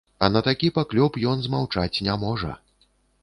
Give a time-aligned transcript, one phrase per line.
[0.25, 2.51] А на такі паклёп ён змаўчаць не можа.